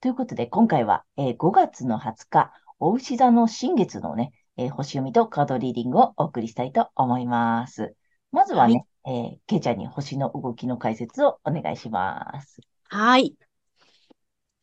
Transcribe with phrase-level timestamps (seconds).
[0.00, 7.96] ということで、今回は、えー、5月の20日、お牛座の新月のね、えー、星読みとカードリーディングをお送りしたいと思います。
[8.30, 12.60] まずはね、はい、えー、けいちゃんに星の動きの解説をお願いします。
[12.84, 13.34] はい。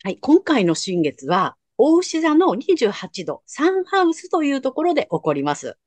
[0.05, 5.77] はい、今回の新月は、大牛座の28度、サンハウスというところで起こります。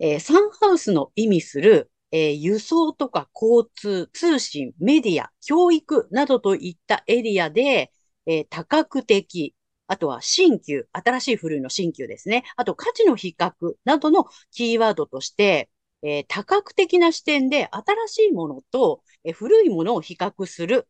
[0.00, 7.92] えー、サンハウスの意味する、えー、輸送とか交通、通信、メディア、教育などといったエリアで、
[8.28, 9.54] えー、多角的、
[9.88, 12.44] あとは新旧、新しい古いの新旧ですね。
[12.56, 13.52] あと価値の比較
[13.84, 15.70] などのキーワードとして、
[16.02, 20.86] えー、多角的な視点で新しいものと、えー、古いものを比較する。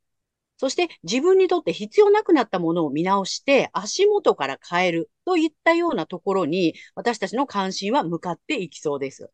[0.56, 9.30] そして自分にとって必要なくなったものを見直して足元から変えるといったようなところに私たちの関心は向かっていきそうです。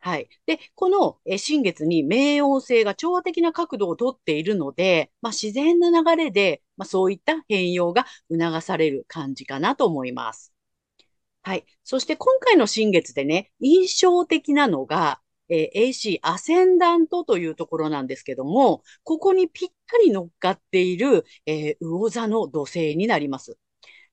[0.00, 0.28] はい。
[0.46, 10.52] で、この新月に冥王星が調和的な角度をとっているので、まあ、自然な流れで、まあ、そういった変容が促される感じかなと思います。
[11.42, 11.64] はい。
[11.82, 23.58] そして今回の新月でね、印象的なのが、えー、AC アセンダントというところなんですけども、ここにぴったり乗っかっている、えー、魚座の土星になります。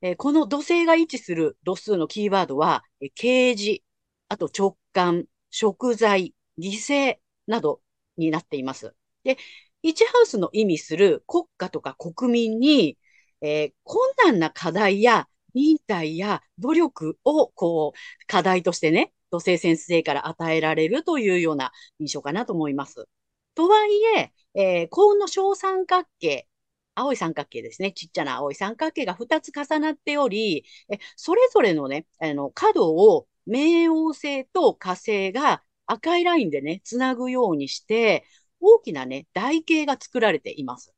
[0.01, 3.81] えー、この土星が位置する度数のキーワードは、えー、啓示、
[4.29, 5.25] あと直感、
[5.57, 7.15] 食材、犠牲
[7.47, 7.81] など
[8.17, 8.93] になっています。
[9.23, 9.37] で、
[9.83, 12.97] 1ハウスの意味する国家とか国民に、
[13.39, 23.07] えー、困難な課題や忍耐や努力を、こう、課題としてね、土星先生から与えられるというような印象かなと思います。
[23.55, 26.49] とはいえ、えー、幸運の小三角形、
[26.95, 27.93] 青い三角形ですね。
[27.93, 38.25] ちっちゃな青い三角形が2つ重なっており、えそれぞれのね、あの、角を冥王星と火星が赤いラインでね、つなぐようにして、
[38.59, 40.93] 大きなね、台形が作られています。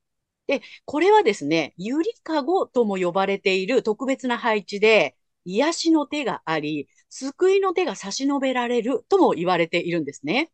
[0.47, 5.15] で、これはですね、ゆりかごとも呼ばれている特別な配置で、
[5.45, 10.51] 癒しの手があり、救いの手が差し伸べられるとも言われているんですね。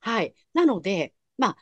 [0.00, 0.34] はい。
[0.54, 1.56] なので、まあ、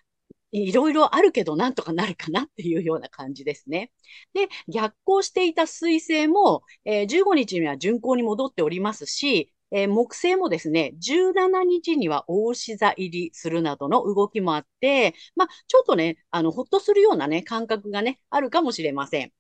[0.53, 3.93] いろいろあるけどなんとかなるかなっていうような感じですね。
[4.35, 19.33] で、逆行していた水星も、えー、15日には巡行に戻っておりますし、えー、木星もですね、17日には大志座入りするなどの動きもあって、まあ、ちょっとね、あの、ほっとするようなね、感覚がね、あるかもしれません。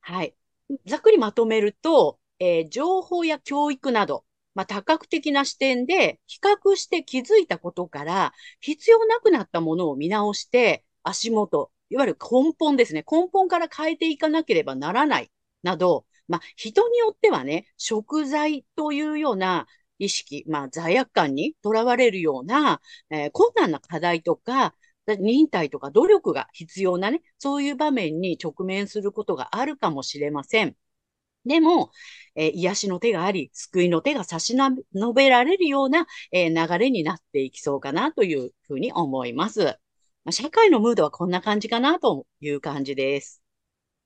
[0.00, 0.34] はい。
[0.86, 4.24] ざっくりまとめると、えー、情報や教育など、
[4.54, 13.04] まあ、多角的な視点で比較して気づいたことから、必要なくなったものを見直して、足元、いわゆる根本ですね。
[13.10, 15.30] 根本から変えていかなければならない、
[15.62, 19.66] など、まあ、人によってはね、食材というような
[19.98, 24.74] 意識、まあ、罪悪感にとらわれるような、えー、困難な課題とか、
[25.06, 30.74] 忍耐とか努力が必要なね、そういう場面に直面することがあるかもしれません。
[31.44, 31.90] でも、
[32.34, 39.64] えー、癒しの手があり、救いの手が差し伸べられるような、えー、流れになっていきそうかなというふうに思います。
[40.24, 43.42] まあ、社会のムードはこんな感じかなという感じです。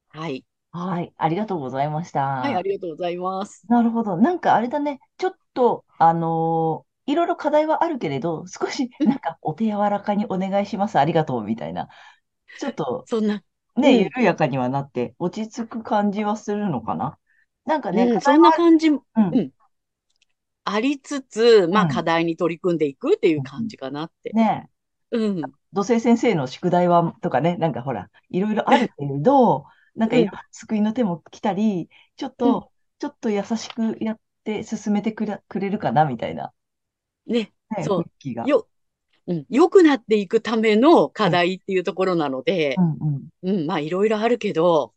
[0.09, 0.45] はい。
[0.77, 1.13] はい。
[1.17, 3.65] ありがとうございましはい、ありがとうございます。
[3.69, 4.17] なるほど。
[4.17, 5.01] なんかあれだね。
[5.17, 10.99] ちょっと、あのーいろいろ課題はあるけれど、少しなんかお手柔らかにお願いします。
[10.99, 11.87] ありがとうみたいな。
[12.59, 13.45] ちょっとそんな、
[13.77, 17.17] ね、緩やかにはなって落ち着く感じはするのかな？
[17.65, 19.51] なんかね、うん、そんな感じ、うん、
[20.65, 24.33] ありつつ、まあ課題に取り組んでいくっていう感じかなって。
[24.33, 24.69] ね
[25.13, 25.43] うん。
[25.73, 30.17] 土星先生の宿題は、とかね、なんかほら、いろいろあるけれど、なんか、
[30.53, 36.53] 救いの手も来たり、ちょっと、ちょっと優しくやって進めてくれくれるかな、みたいな。
[37.27, 38.49] ね、ねそう。
[38.49, 38.69] よ、
[39.27, 44.93] うん、良くなっていくための課題っていうところなので、うん、うん、うん、まあ、いろいろあるけど、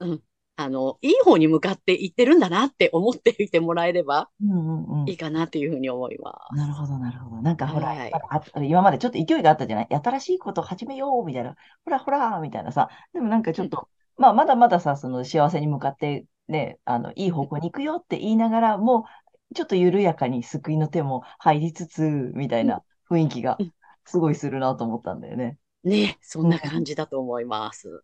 [0.00, 0.22] うん、うん、
[0.56, 4.54] あの、いい方に向かっていってるんだなって思っていてもらえればうんう
[4.96, 5.08] んうん。
[5.08, 7.42] いいかなというふうに思いまなるほど、なるほど。
[7.42, 8.12] なんかほら、はい。
[8.12, 9.88] あ今までちょっと勢いがあったじゃない？
[9.90, 11.54] 新しいことを始めようみたいな。
[11.84, 12.88] ほらほらみたいなさ。
[13.12, 19.06] でもなんかちょっと、まあまだまださ、その幸せに向かってね、あの、いい方向に行くよって言いながら、も
[19.50, 23.72] うちょっと緩やかに救いの手も入りつつ、みたいな雰囲気がうん
[24.04, 25.58] すごいするなと思ったんだよね。
[25.84, 25.88] す。
[25.88, 28.02] ね、そんな感じだと思います。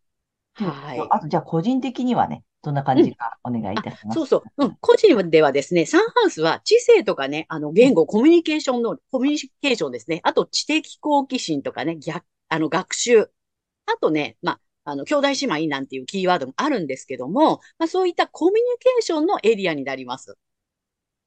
[0.55, 1.00] はい。
[1.11, 4.19] あと、じゃあ個人的にはね、どんな感じかお願いいたします。
[4.19, 4.64] そうそう。
[4.64, 4.76] うん。
[4.81, 10.20] 個人ではですね、サンハウスは知性とかね、あの、言語、コミュニケーションの、コミュニケーションですね。
[10.25, 13.31] あと、知的好奇心とかね、逆、あの、学習。
[13.87, 15.34] あとね、まあ、あの、兄弟姉
[15.64, 20.36] 妹なんていうキーワードもあるんですけども、まあ、そういったコミュニケーションのエリアになります。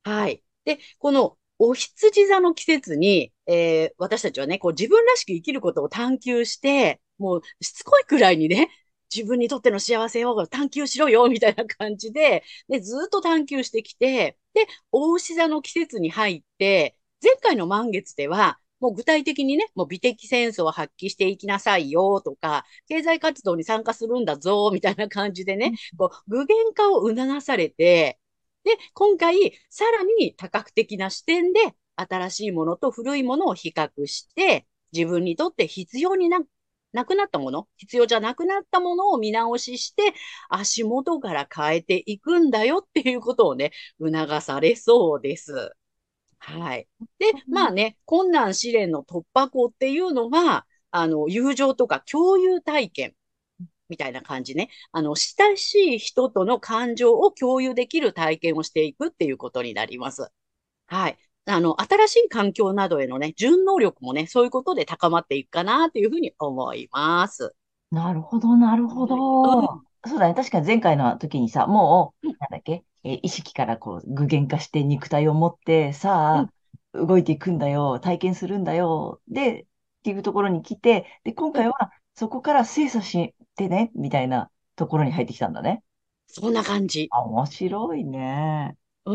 [0.03, 0.43] はい。
[0.65, 8.69] で、この、お羊座の季節に、えー私たちはね、こう自分らしく生きることを探求して、もうしつこいくらいにね、
[9.13, 28.19] 自分にとっての幸せを探求しろよ、みたいな感じで、で、ずっと探求してきて、で、大牛座の季節に入って、前回の満月では、もう具体的にね、もう美的センスを発揮していきなさいよとか、経済活動に参加するんだぞ、みたいな感じでね、こう具現化を促されて、
[28.63, 31.59] で、今回、さらに多角的な視点で、
[31.95, 36.39] 新しいものと古いものを比較して、自分にとって必要にな、
[36.91, 40.13] なくなったもの、必要じゃなくなったものを見直しして、
[40.49, 45.71] 足元から変えていくんだよっていうことをね、促されそうです。
[46.39, 46.87] はい。
[47.19, 53.15] で、まあね、困難試練の突破口っていうのが、あの、友情とか共有体験
[53.89, 54.69] みたいな感じね。
[54.91, 60.29] あの、親しい人との感情を共有できる体験をしていくっていうことになります。
[60.87, 61.17] はい。
[61.45, 67.55] あの、新しい環境などへのね、順応力もね、そういうことで高まっていくかなっていうふうに思います。
[67.91, 69.83] なるほど、なるほど。
[70.07, 70.33] そうだね。
[70.35, 76.49] 確かに前回の時にさ、もう、うんなんだっけ、えー意識からこう具現化して肉体を持って、さ
[76.93, 79.65] あ、動いていくんだよ、体験するんだよ、で、っ
[80.03, 85.83] ていうところに来て、で、今回はそこから精査してね、みたいなところに入ってきたんだね。
[86.27, 87.11] そんな感じ。
[87.11, 88.77] あ、面白いね。
[89.05, 89.11] う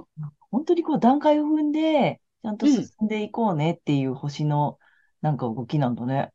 [0.00, 0.06] ん。
[0.50, 4.78] 本当にこう段階を踏んで、ちゃんとうん進んでいこうねっていう星の
[5.20, 6.32] なんか動きなんだね。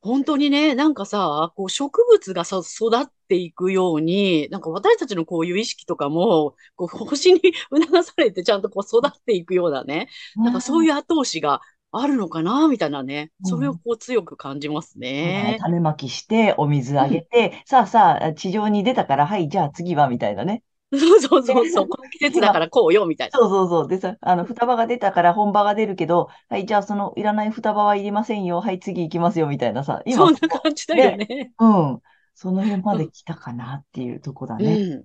[0.00, 7.40] 本当にね、なんかさ、こう植物がさ、育っていくように、なんか私たちのこういう意識とかも、こう星に
[7.74, 11.60] 促されてちゃんとこう育っていくようなね、なんかそうういう後押しが
[11.92, 15.58] あるのかな、みたいなね、うんそれをこう強く感じますそうだねね。
[15.60, 20.62] 種まきして、お水あげて、さあさあ、地上に出たから、はい、じゃあ次は、みたいなね。
[20.98, 23.38] そうそうそうそう、 この季節だからこうよ、みたいな。
[23.38, 23.88] そうそうそう。
[23.88, 28.60] でさ、あの、双葉が出たから本葉が出るけど、はい、じゃあそのいらない双葉はいりませんよ。
[28.60, 30.02] はい、次行きますよ、みたいなさ。
[30.04, 31.52] 今、そんな感じだよね。
[31.58, 32.00] うん。
[32.34, 34.74] その辺まで来たかなっていうとこだね。
[34.74, 35.00] うん。
[35.00, 35.04] だ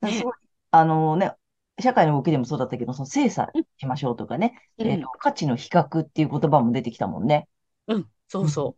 [0.00, 0.34] らすごい、
[0.70, 1.32] あのね、
[1.80, 7.48] 社会の動きでもそうだったけど、その精査しましょうとかね、うんえっと、価値の比較っていう言葉も出てきたもんね。
[7.86, 8.76] うん、そうそ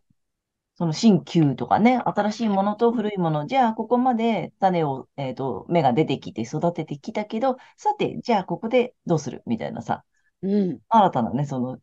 [0.75, 10.03] その新旧とかね、新しいものと古いもの、じゃあここまで種を、えっと、芽が出てきて育ててきたけど、さて、じゃあここでどうするみたいなさ、
[10.41, 10.47] う。
[10.47, 10.79] うん。
[10.89, 11.77] 新たなね、その、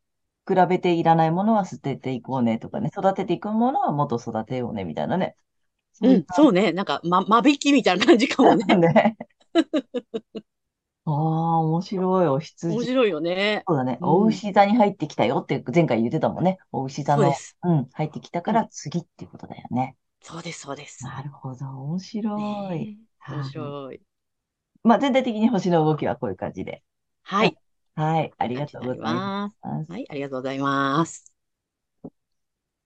[0.48, 5.36] 比べていらないものは捨てていこうねとかね、育てていくものはもっと育てようねみたいなね。
[6.00, 6.72] うん、そうね。
[6.72, 8.64] なんか、ま、間引きみたいな感じかもね。
[8.76, 9.16] ね。
[11.04, 12.26] ああ、面白い。
[12.28, 12.84] お面羊。
[12.84, 13.66] 白いよね。
[13.68, 13.98] そうだね。
[14.00, 16.58] うんお牛座に入ってきたよって前回言ってたもんね。
[16.72, 17.58] お牛座のそうで、す。
[17.62, 19.96] うん、入ってきたから次っていうことだよね。
[20.22, 21.10] そうです、そうです。
[21.10, 21.66] なるほど。
[21.66, 22.88] 面白い。
[22.88, 24.00] ねえ面はい白い。
[24.82, 26.82] まあ、全体的に星の動きはこういう感じで。
[27.22, 27.58] はい。
[27.94, 28.32] はい。
[28.38, 29.52] ありがとうございま。
[29.52, 29.58] す。
[29.88, 31.32] はい、ありがとうございます。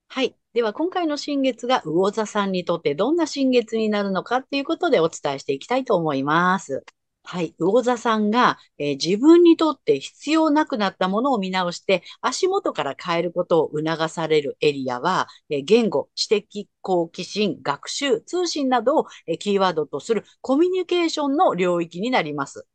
[0.09, 0.37] はい。
[0.55, 6.85] では、今回の新月が魚座さんにとってどんな新月になるのかっていうことでお伝えしていきたいと思います。
[7.25, 7.55] はい。
[7.59, 22.67] 魚座さんが、えー自分にとって必要なくなったものを見直して足元から変えることを促されるエリアは、えー言語、知的好奇心、学習、通信などを、えーキーワードとするコミュニケーションの領域になります。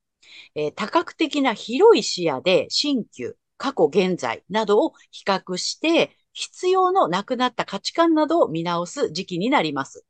[0.55, 10.05] え多角的な広い視野で新旧、過去、現在などを比較して、必要のなくなった価値観などを見直す時期になります。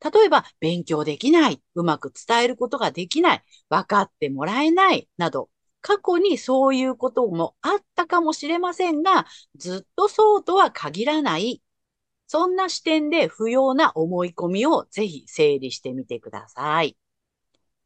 [0.00, 11.60] 例えば、勉強できない、うまく伝えることができない、分かってもらえないなど、過去にそういうこともあったかもしれませんが、ずっとそうとは限らない。
[12.28, 16.96] そんな視点で不要な思い込みをぜひ整理してみてください。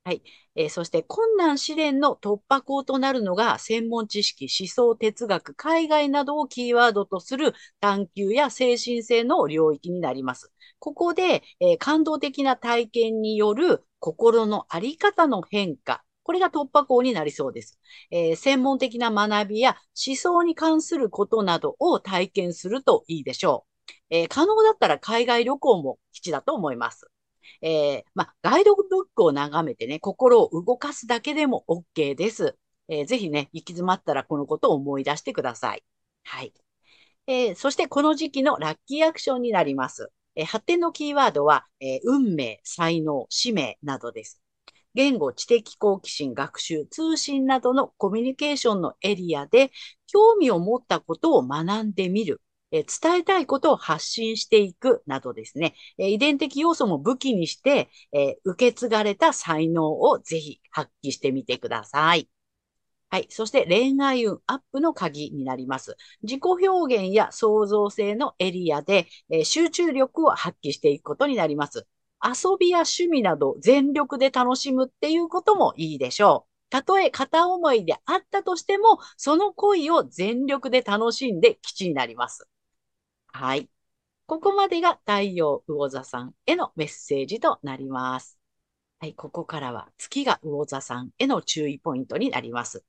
[0.06, 0.22] はい。
[0.54, 10.52] えーそして困難試練の突破口となるのが専門知識、思想、哲学、海外などをキーワードとする探求や精神性の領域になります。
[10.78, 16.04] ここで、えー感動的な体験による心のあり方の変化。
[16.22, 17.78] これが突破口になりそうです。
[18.12, 24.14] えー、専門的な学びや思想に関することなどを体験するといいでしょう。
[24.14, 27.08] え、可能だったら海外旅行も基地だと思います。
[27.62, 32.56] えー、まあ、ガイドブックを眺めてね、心を動かすだけでも OK です。
[32.88, 35.84] えー、ぜひね、行き詰まったらこのことを思い出してください。
[36.24, 36.52] はい。
[37.26, 40.10] えー、そしてこの時期のラッキーアクションになります。
[40.36, 44.40] えー、発展のキーワードは、えー、運命、才能、使命などです。
[44.94, 49.70] 言語、知的好奇心、学習、通信などのコミュニケーションのエリアで
[50.06, 52.40] 興味を持ったことを学んでみる。
[52.72, 62.28] え伝えたいことを発信していくなどですね、え遺伝的要素も武器にして、え受け継がれた才能をぜひ発揮してみてください。
[63.08, 63.26] はい。
[63.30, 65.96] そして恋愛運アップの鍵になります。
[66.22, 71.86] 自己表現や創造性のエリアで、え、集中力を発揮していくことになります。
[72.22, 76.50] 遊びや趣味など全力で楽しむっていうこともいいでしょう。
[76.70, 82.48] たとえ片思いであったとしても、その恋を全力で楽しんで基地になります。
[83.36, 83.68] はい。
[84.24, 88.38] ここまでが太陽魚座さんへのメッセージとなります。
[88.98, 89.14] はい。
[89.14, 92.82] ここからは月が魚座さんへの注意ポイントになります。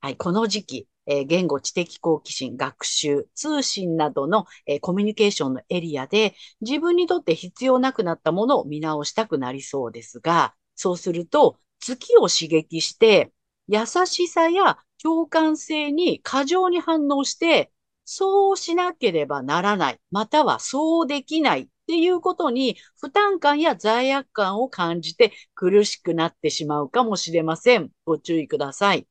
[0.00, 13.30] はい、この時期、えー、言語、知的好奇心、学習、通信などの、えー、コミュニケーションのエリアで自分にとって必要なくなったものを見直したくなりそうですが、そうすると月を刺激して
[13.68, 17.70] 優しさや共感性に過剰に反応して、
[18.14, 27.90] そうしなければならない、またはそうできないっていうことに負担感や罪悪感を感じて苦しくなってしまうかもしれません。
[28.04, 29.06] ご注意ください。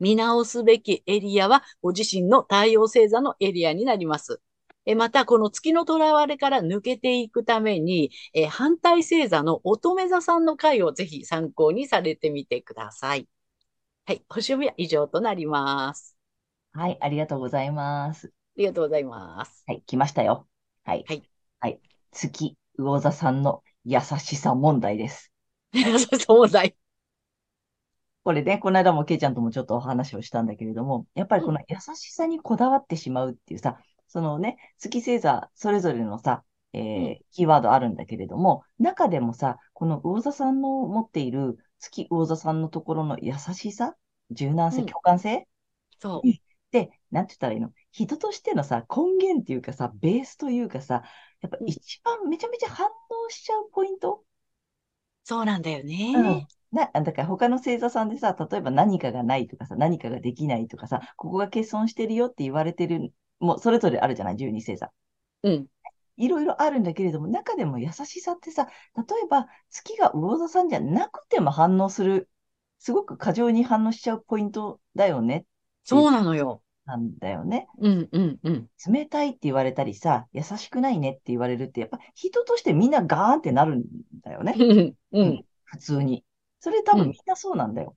[0.00, 4.40] 見直すべきエリアは、ご自身の太陽星座のエリアになります。
[4.86, 13.28] えまた、この月のとらわれから抜けていくために、え反対星座の乙女座さんの回をぜひ参考にされてみてください。
[14.06, 16.17] はい、星読みは以上となります。
[16.78, 18.28] はい、ありがとうございます。
[18.28, 19.64] ありがとうございます。
[19.66, 20.46] はい、来ましたよ。
[20.84, 21.04] はい。
[21.08, 21.28] はい。
[21.58, 21.80] はい、
[22.12, 25.32] 月魚座さんの優しさ問題です。
[25.72, 26.76] 優しさ問題。
[28.22, 36.44] これね、この間もケイちゃんともちょっとお話をしたんだけれども、やっぱりこの優しさにこだわってしまうっていうさ、そのね、月星座それぞれのさ、
[36.74, 43.96] えー、キーワードあるんだけれども、中でもさ、この魚座さんの持っている月魚座さんのところの優しさ、
[44.30, 45.48] 柔軟性、共感性、
[45.98, 46.47] そう。
[47.10, 47.72] で、なんて言ったらいいの？
[47.92, 51.02] 人としてのさ、根源っていうかさ、ベースというかさ、
[51.40, 54.24] やっぱ一番めちゃめちゃ反応しちゃうポイント？
[55.24, 56.12] そうなんだよね。
[56.16, 64.90] うんな、だから他の星座さんでさ、例えば何かがないとかさ、何かができないとかさ、ここが欠損してるよって言われてる、もうそれぞれあるじゃない、12星座。
[65.44, 65.66] うん。
[66.18, 72.28] いろいろあるんだけれども、中でも優しさってさ、例えば月が魚座さんじゃなくても反応する、
[72.78, 75.46] すごく過剰に反応しちゃうポイントだよね。
[75.84, 76.60] そうなのよ。
[76.88, 77.68] なんだよね。
[77.78, 78.70] うんうんうん。
[78.90, 83.84] 冷たいって言われたりさ、優しくないねって言われるって、やっぱ人としてみんなガーンってなるん
[84.22, 84.54] だよね。
[85.12, 85.44] うん。
[85.64, 86.24] 普通に。
[86.60, 87.94] それ多分みんなそうなんだよ。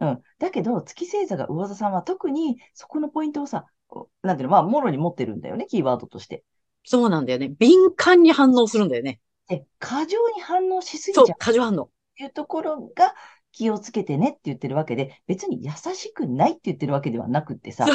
[0.00, 0.22] うん。
[0.38, 3.66] だけど、月星座が魚座さんは特にそこのポイントをさ、
[4.22, 6.42] なんていうの、まあ、もろに持ってるんだよね、キーワードとして。
[6.84, 7.50] そうなんだよね。
[7.58, 9.20] 敏感に反応するんだよね。
[9.46, 11.26] で、過剰に反応しすぎちゃう。
[11.26, 11.82] そう、過剰反応。
[11.84, 13.14] っていうところが
[13.56, 17.86] 気をつけてねって言ってるわけで、別に優しくないって言ってるわけではなくってさ、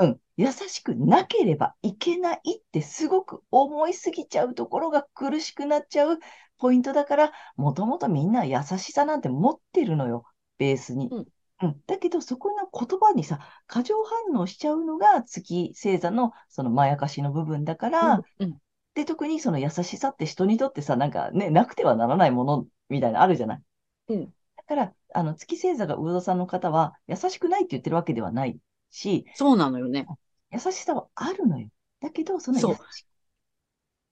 [0.00, 0.06] う。
[0.06, 6.18] ん、優しくなければいけないってすごく思いすぎちゃうところが苦しくなっちゃう
[6.58, 10.24] ポイントだから、もともとみんな優しさなんて持ってるのよ、
[10.58, 11.08] ベースに。
[11.12, 11.26] うん。
[11.62, 18.58] うん、だけど、そこの言葉にさ、過剰反応しちゃうのが月星座のそのまやかしの部分だから、うんうん、
[18.94, 23.62] で、特にその優しさって人にとってさ、なんかね、なくてはならないものみたいなあるじゃない。
[24.08, 28.58] うん、だから、あの、月星座が魚座さんの方は、優しくないって言ってるわけではない
[28.90, 30.06] し、そうなのよね。
[30.52, 31.68] 優しさはあるのよ。
[32.00, 33.06] だけど、その優し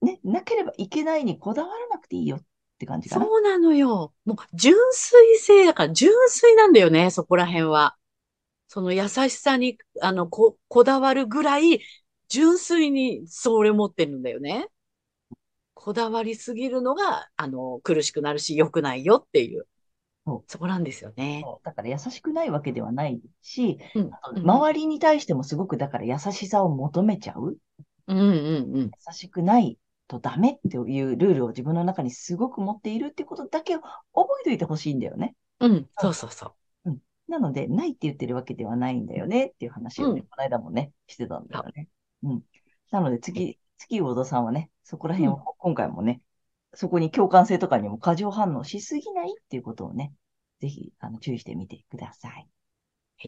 [0.00, 2.40] ね、なければいけないにこだわらなくていいよっ
[2.78, 3.24] て感じかな。
[3.24, 4.12] そうなのよ。
[4.24, 7.96] もう純粋性だから純粋なんだよね、そこら辺は。
[8.68, 11.80] その優しさに、あの、こ、こだわるぐらい、
[12.28, 14.68] 純粋にそれ持ってるんだよね。
[15.74, 19.66] こだわりすぎるのが、あの、苦しくなるし、良くないよっていう。
[20.24, 21.44] そそこなんですよね。
[21.64, 24.10] だから優しくないわけではないし、うん、
[24.40, 27.56] 周りに対してもすごくだから優しさを求めちゃう。
[28.06, 28.78] うんうんうん。
[28.78, 35.34] 優しくないとダメっていうルールを自分の中にすごく持っているってことだけを覚えておいてほしいんだよね。
[35.60, 36.90] うん、そうそうそう。
[36.90, 36.98] うん。
[37.28, 41.88] なので、ないって言ってるわけではないんだよねっていう話をね、うん、この間もね、してたんだよね。
[42.22, 42.42] うん。
[42.90, 46.20] なので、次、月魚田さんはね、そこら辺を今回もね、
[46.74, 50.12] そこに共感性とかにも過剰反応しすぎないっていうことをね、
[50.60, 52.48] ぜひ、あの、注意してみてください。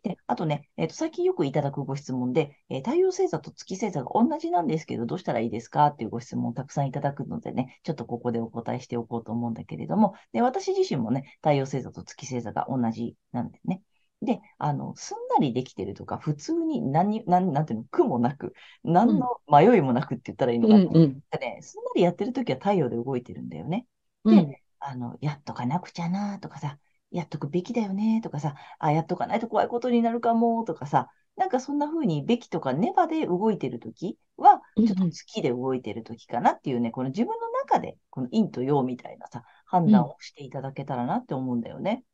[0.03, 13.83] で、あとね、えっ、と、最近よくいただくご質問で、えー太陽星座と月星座が同じなんですけど、どうしたらいいですかっていうご質問をたくさんいただくのでね、ちょっとここでお答えしておこうと思うんだけれども、で、私自身もね、太陽星座と月星座が同じなんでね。
[14.25, 18.55] で、あの、すんなりできてるとか、普通に何、何、なんていうの、苦もなく、
[18.85, 20.85] 何の迷いもなくって言ったらいいのかな。
[20.87, 21.23] うんうん。
[21.41, 23.87] ね、すんなりやってるときは太陽で動いてるんだよね。
[24.25, 24.55] うん。
[24.81, 26.79] あの、やっとかなくちゃなとかさ、
[27.11, 42.05] やっとくべきだよねとかさ、あ、やっとかないと怖いことになるかもとかさ、なんかそんな風にべきとかネバで動いてるときは、うんちょっと月で動いてるときかなっていうね、この自分の中で、この陰と陽みたいなさ、判断をしていただけたらなって思うんだよね。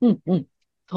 [0.00, 0.20] うん。
[0.26, 0.40] うん。
[0.42, 0.46] そ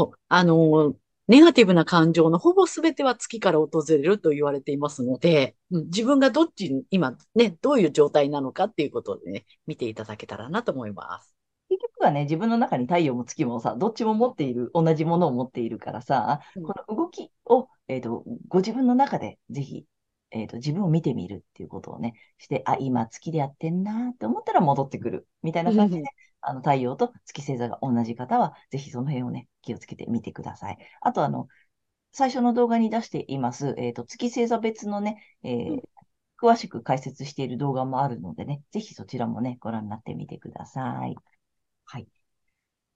[0.04, 0.12] う。
[0.28, 0.96] あのー
[1.28, 11.34] ネガティブな感情のほぼ全ては月から訪れると言われていますので、うん自分がどっちに今ね、どういう状態なのかっていうことでね、見ていただけたらなと思います。
[11.70, 19.86] 結局はね、自分の中に太陽も月もさ、どっちも持っている、同じものを持っているからさ、うんこの動きを、えっと、ご自分の中でぜひ、
[20.32, 26.06] えっと、自分を見てみるっていうことをね、して、あ、今月でやってんなって思ったら戻ってくる、みたいな感じで、うん
[26.44, 30.78] あの、太陽と月星座が同じ方は、ぜひその辺をね、気をつけてみてください。
[31.02, 31.48] あと、あの、
[32.14, 35.84] 最初の動画に出しています、えっと、月星座別のね、えーうん
[36.38, 41.16] 詳しく解説している動画もあるのでね、ぜひそちらもね、ご覧になってみてください。
[41.86, 42.08] はい。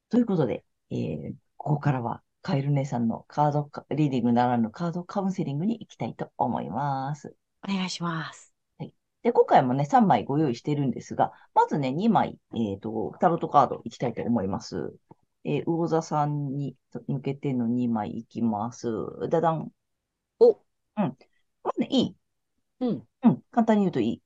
[0.09, 7.35] ということで、えーここからはカエル姉さんのカードカリーディングならぬカードカウンセリングに行きたいと思います。
[7.67, 8.46] お願いします。
[9.27, 14.97] で、今回もね、3枚ご用意しているんですが、まずね、2枚、えっ、と、タロットカードいきたいと思います。
[15.43, 18.87] えー魚座さんに向けての2枚いきます。
[19.29, 19.69] ダダン。
[20.39, 20.61] お、
[21.63, 22.15] まあね、いい。
[22.79, 23.07] うん。
[23.23, 24.21] うん、簡単に言うといい。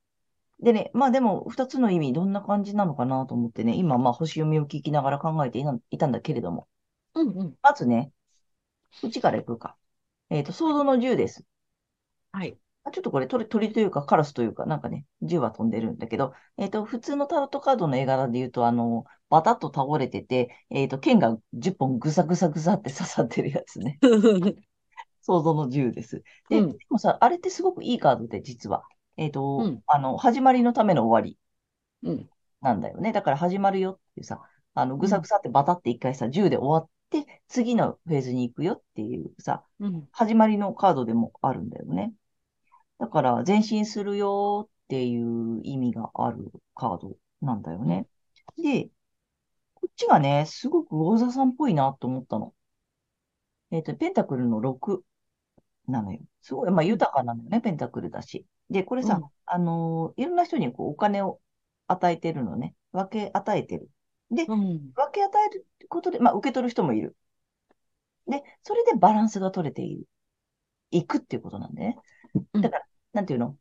[0.60, 6.68] でね、まあでも、二つの意味、どんな感じなのかなと思ってね、今、まあ、星読みを聞きながら考えていたんだけれども、
[7.16, 7.56] うんうん。
[7.64, 8.12] まずね、
[9.02, 9.78] うちから行くか。
[10.30, 11.44] えっ、と、ソードの10です。
[12.32, 12.60] はい。
[12.84, 24.00] あちょっとこれ鳥、鳥というかカラスというか、なんかね、銃は飛んでるんだけど、えっ、と、普通のタロットカードの絵柄で言うと、あの、バタッと倒れてて、えっ、と、剣が10本ぐさぐさぐさって刺さってるやつね。
[25.22, 26.24] 想像の銃です。
[26.50, 28.84] で、うんでもさ、あれってすごくいいカードで、実は。
[29.18, 31.38] えっ、と、うんあの、始まりのための終わり
[32.04, 32.30] うん。
[32.62, 33.12] なんだよね。
[33.12, 34.42] だから始まるよっていうさ、
[34.74, 40.08] あの、ぐさぐさってバタって一回さ、銃で終わって、次のフェーズに行くよっていうさ、うん。
[40.12, 42.14] 始まりのカードでもあるんだよね。
[43.02, 48.08] だから、前進するよっていう意味があるカードなんだよね。
[48.58, 48.90] で、
[49.74, 52.54] こっちがね、すごく魚座さんっぽいなと思ったの。
[53.72, 55.04] えっと、ペンタクルの6
[55.88, 56.20] なのよ。
[56.44, 58.46] すごい、まあ豊かなのよね、ペンタクルだし。
[58.70, 61.40] で、これさ、うんあのーいろんな人にこうお金を
[61.88, 62.76] 与えてるのね。
[62.92, 63.90] 分け与えてる。
[64.30, 64.92] で、うん。
[64.94, 67.16] 分け与えることで、まあ、受け取る人もいる。
[68.28, 70.06] で、それでバランスが取れている。
[70.92, 71.98] いくっていうことなんでね。
[72.54, 73.56] うんだから、なんていうの？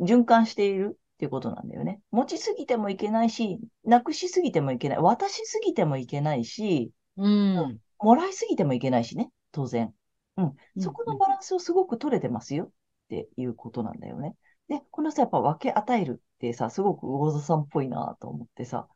[0.00, 2.00] 循環しているっていうことなんだよね。
[2.10, 4.98] 持ちすぎてもいけないし、なくしすぎてもいけない。
[4.98, 7.78] 渡しすぎてもいけないし、うん。
[8.00, 9.30] もらいすぎてもいけないしね。
[9.52, 9.92] 当然。
[10.36, 10.44] うん。
[10.44, 12.68] うんそこのバランスをすごく取れてますよっ
[13.10, 14.34] ていうことなんだよね。
[14.68, 18.88] で、このさ、やっぱ分け与えるってさ、すごく魚座さんっぽいなと思ってさ、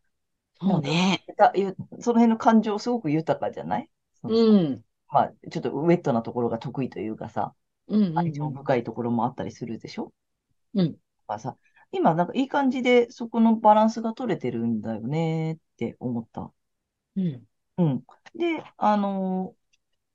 [0.59, 1.23] そうね。
[2.01, 3.91] その辺の感情すごく豊かじゃない？
[4.23, 4.81] うん。
[5.09, 7.53] まあ、ちょっとウェットなところが得意というかさ、
[7.89, 10.13] うんうん愛情深いところもあったりするでしょ？
[10.75, 10.93] うん。
[10.93, 11.57] だからさ、
[11.93, 16.51] 今なんかいい感じでそこのバランスが取れてるんだよねって思った。
[17.17, 17.43] うん。
[17.79, 18.05] うん。
[18.35, 19.55] で、あの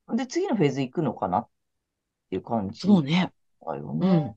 [0.10, 1.48] ーで、次のフェーズ行くのかなっ
[2.30, 3.32] ていう感じそうね。
[3.66, 4.36] だよね。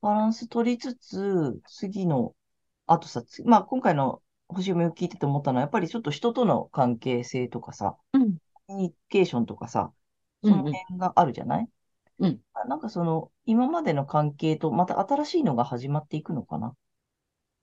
[0.00, 2.34] バランス取りつつ、次の、
[2.86, 8.38] あとさ、つまあ今回の星読みを聞いてて思ったのは、やっぱりちょっと人との関係性とかさ、うん。
[8.66, 9.92] コミュニケーションとかさ、
[10.42, 11.68] その辺があるじゃない？
[12.18, 16.74] うんあなんかその、今までの関係とまた新しいのが始まっていくのかな？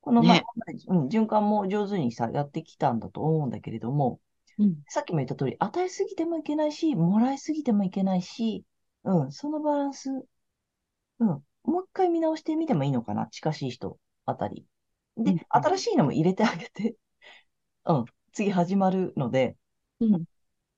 [0.01, 0.43] この、まあね
[0.87, 4.19] うん、循環も上手にさ、やってきたんだと思うんだけれども、
[4.59, 4.75] うん。
[4.87, 8.63] さっきも言った通り、与えすぎてもいけないし、もらいすぎてもいけないし、
[9.03, 10.09] うん、そのバランス、
[11.19, 11.43] うん、も
[11.79, 14.65] う一回見直してみてもいいのかな、近しい人あたり。
[15.17, 16.95] で、うん新しいのも入れてあげて、
[17.85, 19.55] うん、次始まるので、
[19.99, 20.25] うん。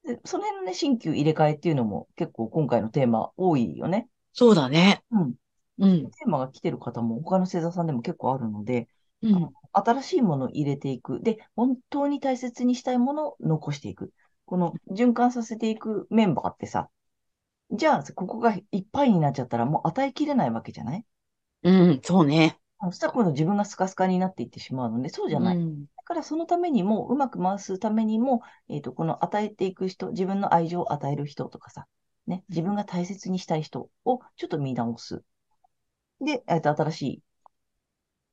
[0.06, 4.08] でその辺のね、新旧入れ替えっていうのも結構今回のテーマ多いよね。
[4.34, 5.04] そうだね。
[5.12, 5.34] うん。
[5.80, 6.12] うん。
[6.12, 8.88] テーマが来てる方も他の星座さんでも結構あるので、
[9.22, 9.50] うん。
[9.74, 11.22] 新しいものを入れていく。
[11.22, 14.14] で、本当に大切にしたいものを残していく。
[14.46, 16.90] この循環させていくメンバーってさ、
[17.72, 21.06] じゃあ、ここがいっぱいになっちゃったらもう与えきれないわけじゃない？
[21.64, 22.00] うん。
[22.04, 22.60] そうね。
[22.80, 25.56] そしたら今度自分がスカスカになっていってしまうので、そうじゃない。
[25.56, 25.86] うん。
[26.06, 31.88] だからそのためにも、うまく回すためにも、えっと、この与えていく人、自分の愛情を与える人とかさ、
[32.28, 35.24] ね、自分が大切にしたい人をちょっと見直す。
[36.22, 37.24] で、えっと、新しい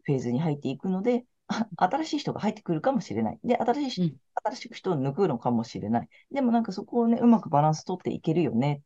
[0.05, 3.41] フェーズに入っていくので、あ 新しい人が入ってくるかもしれない。
[3.45, 6.09] で、新しい人、うん新しく人を抜くのかもしれない。
[6.31, 8.83] でもなんかそこをね、うまくバランス取っていけるよね。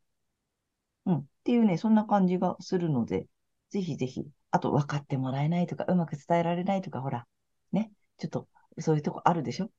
[1.05, 1.17] うん。
[1.19, 3.27] っていうね、そんな感じがするので、
[3.69, 7.25] ぜひぜひ、あと分かってもらえないとか、うまく伝えられないとか、ほら、
[7.71, 9.69] ね、ちょっと、そういうとこあるでしょ？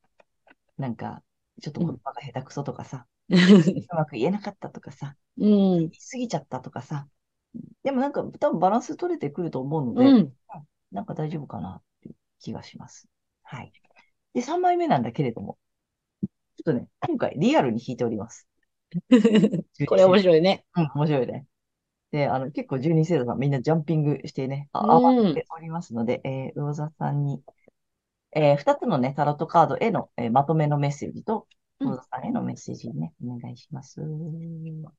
[0.76, 1.22] なんか、
[1.60, 3.34] ちょっと言葉が下手くそとかさ、 う
[3.94, 5.46] まく言えなかったとかさ、うん。
[5.46, 7.08] 言い過ぎちゃったとかさ。
[7.82, 10.32] でもなんか、多分バランス取れてくると思うので、うん。
[10.92, 13.08] なんか大丈夫かなっていう気がします。
[13.42, 13.72] はい。
[14.34, 15.58] で、3枚目なんだけれども、
[16.22, 18.46] ちょっとね、今回リアルに弾いております。
[19.86, 20.64] これ面白いね。
[20.76, 21.46] うん、面白いね。
[22.10, 27.42] で、あの、結構12星座さんみんなジャンピングしてね、あ、うん慌てておりますので、えー、魚座さんに、
[28.38, 31.46] えー、2つのね、タロットカードへの、えーまとめのメッセージと、
[31.80, 34.00] うん魚座さんへのメッセージね、お願いします。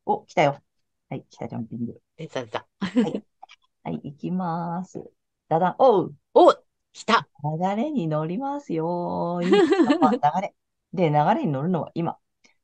[0.06, 0.62] お、来たよ。
[1.10, 2.02] はい、来た、ジャンピング。
[2.18, 2.68] 出た出た。
[2.80, 5.10] はい、 行きます。
[5.48, 6.54] だだん、おうお
[6.94, 9.40] 来た流れに乗りますよ。
[9.44, 9.52] いい
[10.02, 10.54] あ流れ。
[10.94, 12.18] で、流れに乗るのは今。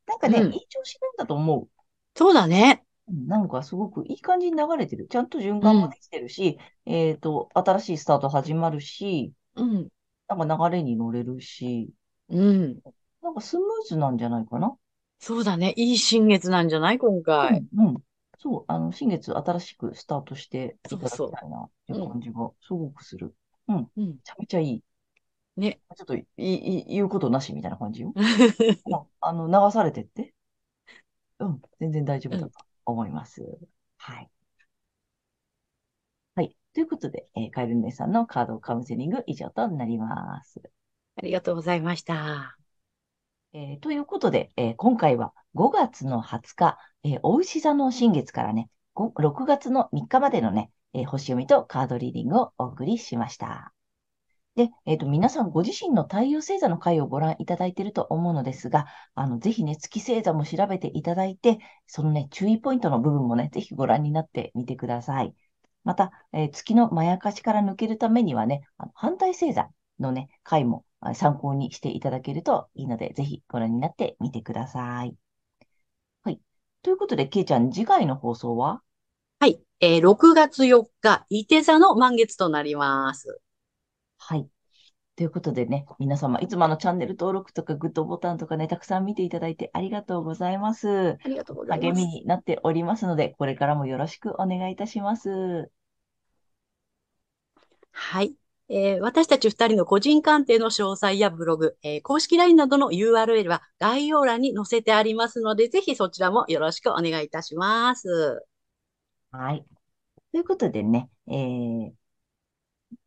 [0.08, 1.70] なんかね、うんいい調子なんだと思う。
[2.16, 2.84] そうだね。
[3.08, 5.08] うんなんかすごくいい感じに流れてる。
[5.08, 9.90] ちゃんと循環もできてるし、えっと、新しいスタート始まるし、うん。
[10.28, 11.94] なんか流れに乗れるし、
[12.30, 12.82] うん。
[13.22, 14.76] なんかスムーズなんじゃないかな。
[15.20, 15.74] そうだね。
[15.76, 17.66] いい新月なんじゃない今回。
[17.76, 18.04] うん、うん。
[18.38, 23.34] そう、あの、新月新しくスタートしていただきそうたいなっていう感じがすごくする。
[23.68, 24.18] めうん。
[24.24, 24.84] ちゃめちゃいい。
[25.58, 25.80] ね。
[25.96, 28.14] ちょっといい、言うことなしみたいな感じよ。
[28.86, 30.34] うんあの、流されてって。
[31.40, 32.52] うん、全然大丈夫だと
[32.86, 33.42] 思います。
[33.98, 34.30] はい。
[36.76, 36.82] はい。
[36.82, 40.62] ということで、えーカエル姉さんのカードカウンセリング以上となります。
[41.18, 42.58] ありがとうございました。
[43.54, 53.74] えーということで、えー今回は5月の20日、えー、お牛座の新月からね、ご6月の3日までのね、えー星読みとカードリーディングをお送りしました。
[54.56, 65.36] で、えっと、皆さんご自身の太陽星座の回をご覧いただいていると思うのですが、あの、ぜひね、月星座も調べていただいて、そのね、注意ポイントの部分もね、ぜひご覧になってみてください。
[65.86, 69.70] また、えー月のまやかしから抜けるためにはね、あの反対星座
[70.00, 75.16] のね、回もあ参考にしていただけるといいので、ぜひご覧になってみてください。
[76.24, 76.42] はい。
[76.82, 78.82] ということで、けいちゃん、次回の放送は？
[79.40, 79.62] はい。
[79.80, 83.40] えー6月4日、伊手座の満月となります。
[84.18, 84.50] はい。
[85.18, 91.18] ということでね、皆様、いつもあのチャンネル登録とかグッドボタンとかね、たくさん見ていただいてありがとうございます。
[91.24, 92.08] ありがとうござい励みます。
[92.08, 95.72] になっておりますので、これからもよろしくお願いいたします。
[97.92, 98.36] はい。
[98.70, 108.46] えー私たち二人の個人鑑定の詳細やブログ、えー公式 LINE などの URL は概要欄に載せてありますので、ぜひそちらもよろしくお願いいたします。
[109.32, 109.66] はい。
[110.32, 111.94] ということでね、えー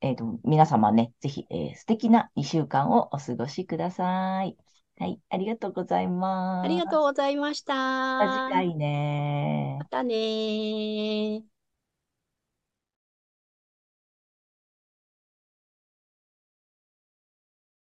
[0.01, 4.57] えーと、皆様ね、ぜひ、えー素敵な2週間をお過ごしください。
[4.99, 6.65] はい、ありがとうございます。
[6.67, 7.75] ありがとうございました。
[7.75, 11.58] また次回ねまたねー。